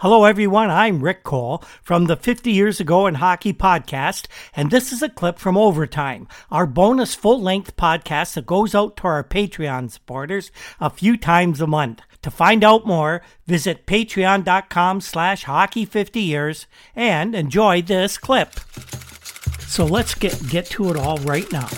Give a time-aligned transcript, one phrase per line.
[0.00, 0.70] Hello, everyone.
[0.70, 5.08] I'm Rick Cole from the 50 Years Ago in Hockey podcast, and this is a
[5.08, 10.52] clip from Overtime, our bonus full length podcast that goes out to our Patreon supporters
[10.80, 12.02] a few times a month.
[12.22, 18.52] To find out more, visit patreon.com slash hockey 50 years and enjoy this clip.
[19.66, 21.68] So let's get, get to it all right now.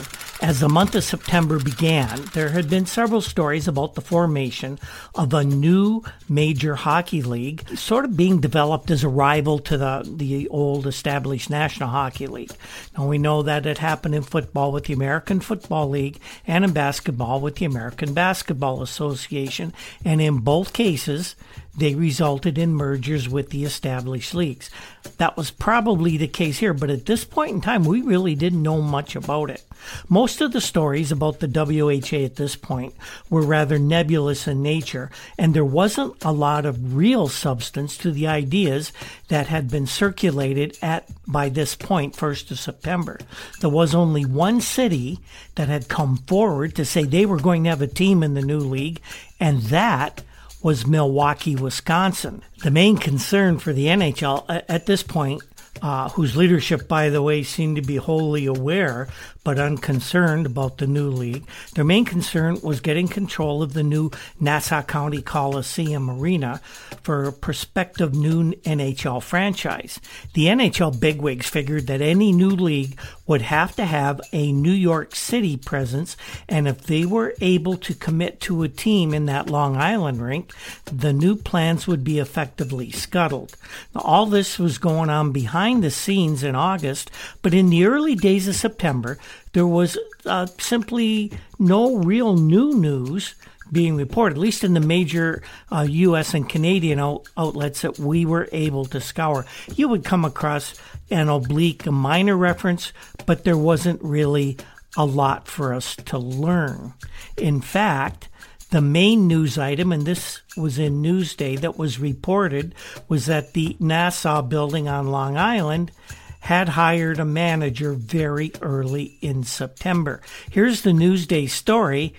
[0.42, 4.78] As the month of September began, there had been several stories about the formation
[5.14, 10.02] of a new major hockey league, sort of being developed as a rival to the,
[10.16, 12.52] the old established National Hockey League.
[12.96, 16.72] Now, we know that it happened in football with the American Football League and in
[16.72, 19.74] basketball with the American Basketball Association,
[20.06, 21.36] and in both cases,
[21.76, 24.70] they resulted in mergers with the established leagues.
[25.18, 28.62] That was probably the case here, but at this point in time, we really didn't
[28.62, 29.64] know much about it.
[30.08, 32.94] Most of the stories about the WHA at this point
[33.30, 38.26] were rather nebulous in nature, and there wasn't a lot of real substance to the
[38.26, 38.92] ideas
[39.28, 43.18] that had been circulated at by this point, 1st of September.
[43.60, 45.20] There was only one city
[45.54, 48.42] that had come forward to say they were going to have a team in the
[48.42, 49.00] new league,
[49.38, 50.22] and that
[50.62, 52.42] was Milwaukee, Wisconsin.
[52.62, 55.42] The main concern for the NHL at this point
[55.82, 59.08] uh, whose leadership, by the way, seemed to be wholly aware
[59.44, 61.46] but unconcerned about the new league.
[61.74, 66.60] Their main concern was getting control of the new Nassau County Coliseum Arena
[67.02, 70.00] for a prospective new NHL franchise.
[70.34, 75.14] The NHL bigwigs figured that any new league would have to have a New York
[75.14, 76.16] City presence,
[76.48, 80.52] and if they were able to commit to a team in that Long Island rink,
[80.86, 83.56] the new plans would be effectively scuttled.
[83.94, 88.16] Now, all this was going on behind the scenes in August, but in the early
[88.16, 89.16] days of September,
[89.52, 93.34] there was uh, simply no real new news
[93.72, 96.34] being reported, at least in the major uh, U.S.
[96.34, 99.46] and Canadian out- outlets that we were able to scour.
[99.74, 100.74] You would come across
[101.10, 102.92] an oblique minor reference,
[103.26, 104.56] but there wasn't really
[104.96, 106.94] a lot for us to learn.
[107.36, 108.28] In fact,
[108.70, 112.74] the main news item, and this was in Newsday that was reported,
[113.08, 115.90] was that the Nassau building on Long Island
[116.40, 120.20] had hired a manager very early in September.
[120.50, 122.14] Here's the Newsday story.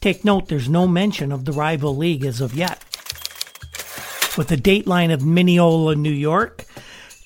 [0.00, 2.84] Take note, there's no mention of the rival league as of yet.
[4.36, 6.64] With the dateline of Mineola, New York,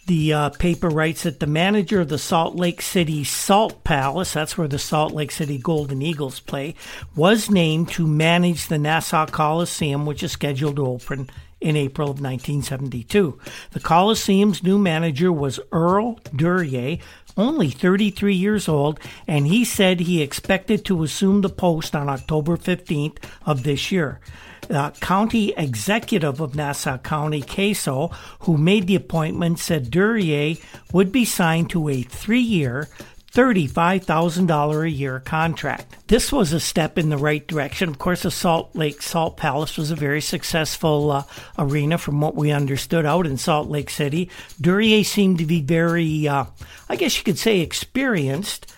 [0.06, 4.56] the uh, paper writes that the manager of the Salt Lake City Salt Palace, that's
[4.56, 6.74] where the Salt Lake City Golden Eagles play,
[7.14, 11.30] was named to manage the Nassau Coliseum, which is scheduled to open
[11.60, 13.38] in April of 1972.
[13.72, 16.98] The Coliseum's new manager was Earl Duryea,
[17.36, 22.56] only 33 years old, and he said he expected to assume the post on October
[22.56, 24.20] 15th of this year.
[24.68, 30.58] The county executive of Nassau County, Caso, who made the appointment, said Duryea
[30.92, 32.88] would be signed to a three year,
[33.32, 35.96] $35,000 a year contract.
[36.08, 37.88] This was a step in the right direction.
[37.88, 41.22] Of course, the Salt Lake Salt Palace was a very successful uh,
[41.58, 44.30] arena from what we understood out in Salt Lake City.
[44.60, 46.46] Duryea seemed to be very, uh,
[46.88, 48.72] I guess you could say, experienced.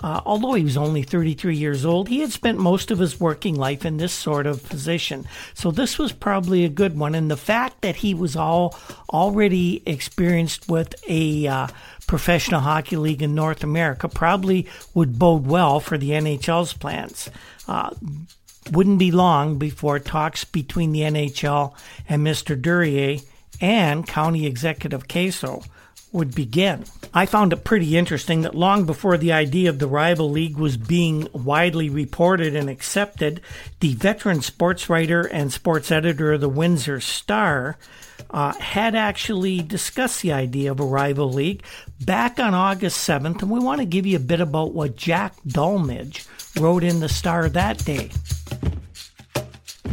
[0.00, 3.56] Uh, although he was only 33 years old, he had spent most of his working
[3.56, 5.26] life in this sort of position.
[5.54, 7.16] So this was probably a good one.
[7.16, 8.78] And the fact that he was all
[9.10, 11.66] already experienced with a uh,
[12.06, 17.28] professional hockey league in North America probably would bode well for the NHL's plans.
[17.66, 17.90] Uh,
[18.70, 21.74] wouldn't be long before talks between the NHL
[22.08, 22.60] and Mr.
[22.60, 23.20] Duryea
[23.60, 25.64] and County Executive Caso
[26.12, 26.84] would begin.
[27.12, 30.76] I found it pretty interesting that long before the idea of the rival league was
[30.76, 33.40] being widely reported and accepted,
[33.80, 37.76] the veteran sports writer and sports editor of the Windsor Star
[38.30, 41.62] uh, had actually discussed the idea of a rival league
[42.00, 45.34] back on August 7th, and we want to give you a bit about what Jack
[45.46, 46.26] Dulmage
[46.60, 48.10] wrote in the Star that day.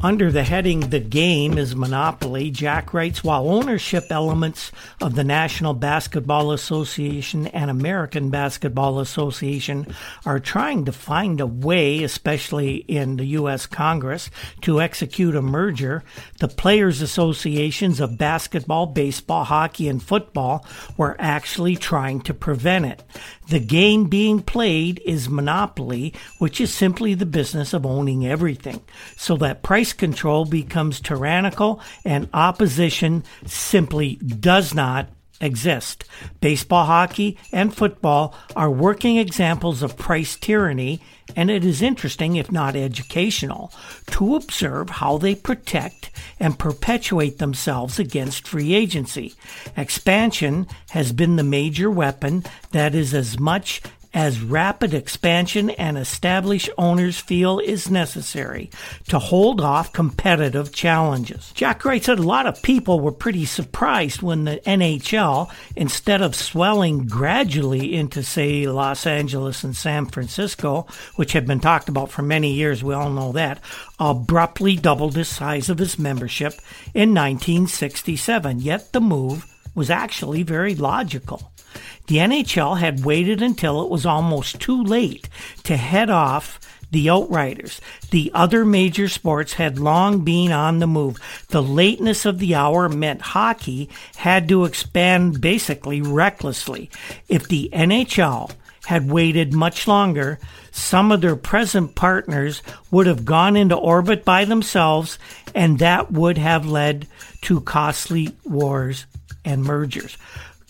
[0.05, 4.71] Under the heading The Game is Monopoly, Jack writes While ownership elements
[5.01, 9.87] of the National Basketball Association and American Basketball Association
[10.23, 13.65] are trying to find a way, especially in the U.S.
[13.65, 14.29] Congress,
[14.61, 16.03] to execute a merger,
[16.37, 20.67] the Players Associations of basketball, baseball, hockey, and football
[20.97, 23.03] were actually trying to prevent it.
[23.47, 28.81] The game being played is monopoly, which is simply the business of owning everything,
[29.17, 35.09] so that price control becomes tyrannical and opposition simply does not
[35.41, 36.05] exist.
[36.39, 41.01] Baseball, hockey, and football are working examples of price tyranny,
[41.35, 43.73] and it is interesting, if not educational,
[44.07, 49.33] to observe how they protect and perpetuate themselves against free agency.
[49.75, 53.81] Expansion has been the major weapon that is as much
[54.15, 58.71] as rapid expansion and established owners feel is necessary
[59.09, 61.51] to hold off competitive challenges.
[61.53, 66.33] Jack Wright said a lot of people were pretty surprised when the NHL, instead of
[66.33, 70.87] swelling gradually into, say, Los Angeles and San Francisco,
[71.17, 73.59] which had been talked about for many years, we all know that,
[73.99, 76.53] abruptly doubled the size of its membership
[76.93, 78.61] in 1967.
[78.61, 79.45] Yet the move
[79.75, 81.51] was actually very logical.
[82.07, 85.29] The NHL had waited until it was almost too late
[85.63, 86.59] to head off
[86.91, 87.81] the Outriders.
[88.11, 91.17] The other major sports had long been on the move.
[91.49, 96.89] The lateness of the hour meant hockey had to expand basically recklessly.
[97.27, 98.51] If the NHL
[98.85, 100.39] had waited much longer,
[100.71, 102.61] some of their present partners
[102.91, 105.17] would have gone into orbit by themselves,
[105.53, 107.07] and that would have led
[107.41, 109.05] to costly wars
[109.43, 110.17] and mergers.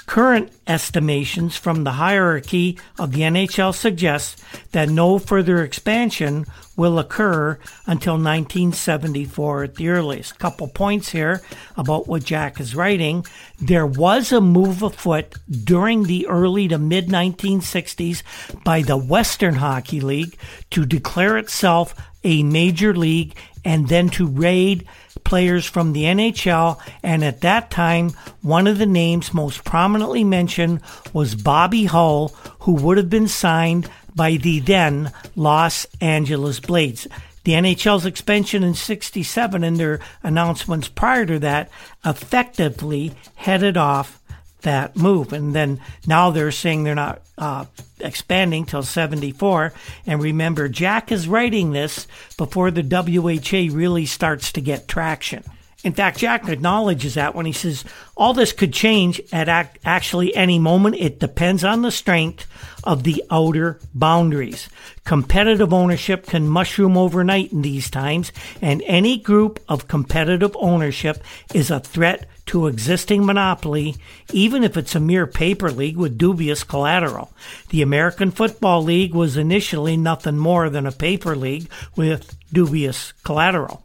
[0.06, 7.58] Current estimations from the hierarchy of the NHL suggest that no further expansion will occur
[7.88, 10.38] until 1974 at the earliest.
[10.38, 11.42] Couple points here
[11.78, 13.26] about what Jack is writing.
[13.60, 18.22] There was a move afoot during the early to mid 1960s
[18.64, 20.38] by the Western Hockey League
[20.72, 24.86] to declare itself a major league and then to raid
[25.24, 28.12] players from the NHL, and at that time,
[28.42, 30.82] one of the names most prominently mentioned
[31.14, 32.30] was Bobby Hull,
[32.60, 37.08] who would have been signed by the then Los Angeles Blades.
[37.44, 41.70] The NHL's expansion in 67 and their announcements prior to that
[42.04, 44.20] effectively headed off
[44.66, 45.34] that move.
[45.34, 47.66] And then now they're saying they're not uh,
[48.00, 49.74] expanding till 74.
[50.06, 52.06] And remember, Jack is writing this
[52.38, 55.44] before the WHA really starts to get traction.
[55.86, 57.86] In fact, Jack acknowledges that when he says
[58.18, 60.96] all this could change at ac- actually any moment.
[60.96, 62.48] It depends on the strength
[62.84, 64.68] of the outer boundaries.
[65.04, 68.32] Competitive ownership can mushroom overnight in these times,
[68.64, 71.24] and any group of competitive ownership
[71.54, 73.96] is a threat to existing monopoly,
[74.34, 77.32] even if it's a mere paper league with dubious collateral.
[77.70, 83.84] The American Football League was initially nothing more than a paper league with dubious collateral.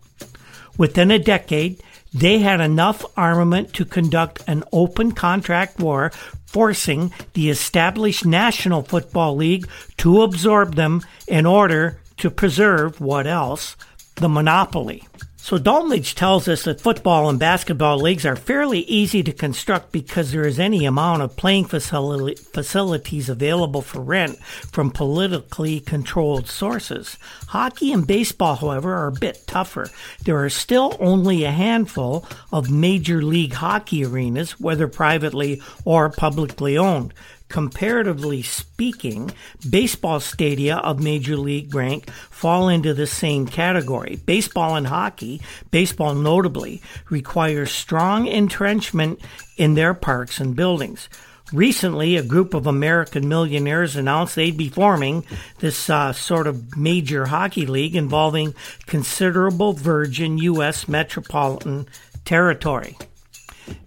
[0.78, 6.10] Within a decade, they had enough armament to conduct an open contract war,
[6.46, 9.68] forcing the established National Football League
[9.98, 13.76] to absorb them in order to preserve what else?
[14.16, 15.06] The monopoly.
[15.42, 20.30] So Dulmage tells us that football and basketball leagues are fairly easy to construct because
[20.30, 24.38] there is any amount of playing facilities available for rent
[24.70, 27.16] from politically controlled sources.
[27.48, 29.88] Hockey and baseball, however, are a bit tougher.
[30.24, 36.78] There are still only a handful of major league hockey arenas, whether privately or publicly
[36.78, 37.12] owned.
[37.50, 39.32] Comparatively speaking,
[39.68, 44.20] baseball stadia of major league rank fall into the same category.
[44.24, 45.42] Baseball and hockey,
[45.72, 46.80] baseball notably,
[47.10, 49.20] require strong entrenchment
[49.56, 51.08] in their parks and buildings.
[51.52, 55.24] Recently, a group of American millionaires announced they'd be forming
[55.58, 58.54] this uh, sort of major hockey league involving
[58.86, 60.86] considerable virgin U.S.
[60.86, 61.88] metropolitan
[62.24, 62.96] territory.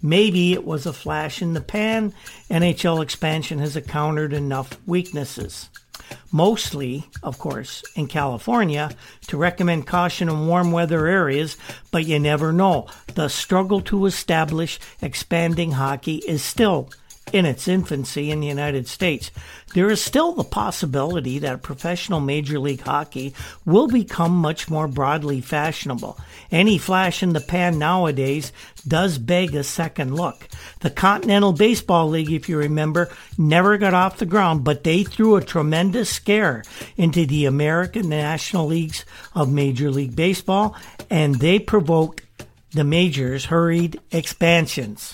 [0.02, 2.14] Maybe it was a flash in the pan.
[2.50, 5.70] NHL expansion has encountered enough weaknesses.
[6.32, 8.92] Mostly, of course, in California,
[9.28, 11.58] to recommend caution in warm weather areas,
[11.92, 12.88] but you never know.
[13.16, 16.90] The struggle to establish expanding hockey is still
[17.32, 19.32] in its infancy in the United States,
[19.74, 23.34] there is still the possibility that professional Major League Hockey
[23.66, 26.18] will become much more broadly fashionable.
[26.52, 28.52] Any flash in the pan nowadays
[28.88, 30.48] does beg a second look.
[30.82, 35.36] The Continental Baseball League, if you remember, never got off the ground, but they threw
[35.36, 36.64] a tremendous scare
[36.98, 40.76] into the American National Leagues of Major League Baseball,
[41.10, 42.22] and they provoked
[42.72, 45.14] the majors' hurried expansions.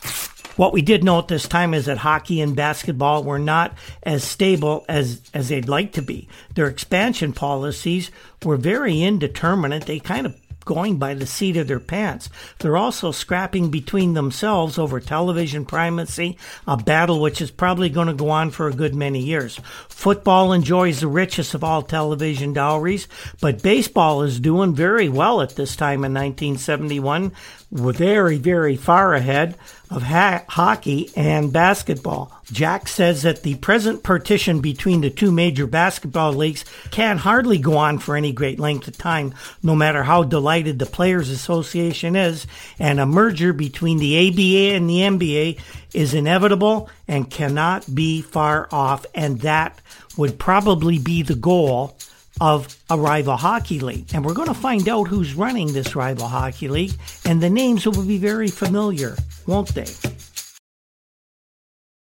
[0.60, 4.26] What we did know at this time is that hockey and basketball were not as
[4.26, 6.28] stable as, as they'd like to be.
[6.56, 8.12] Their expansion policies
[8.44, 9.86] were very indeterminate.
[9.86, 10.36] They kind of
[10.66, 12.30] going by the seat of their pants.
[12.60, 16.38] They're also scrapping between themselves over television primacy,
[16.68, 19.62] a battle which is probably going to go on for a good many years.
[19.88, 23.08] Football enjoys the richest of all television dowries,
[23.40, 27.32] but baseball is doing very well at this time in 1971,
[27.72, 29.58] very, very far ahead
[29.90, 32.32] of ha- hockey and basketball.
[32.52, 37.78] Jack says that the present partition between the two major basketball leagues can hardly go
[37.78, 42.46] on for any great length of time, no matter how delighted the Players Association is,
[42.78, 45.60] and a merger between the ABA and the NBA
[45.94, 49.80] is inevitable and cannot be far off, and that
[50.18, 51.96] would probably be the goal
[52.42, 54.08] of a rival hockey league.
[54.14, 56.94] And we're going to find out who's running this rival hockey league,
[57.26, 59.16] and the names will be very familiar,
[59.46, 59.88] won't they?